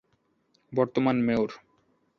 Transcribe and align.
বর্তমান 0.73 1.17
মেয়র- 1.21 1.57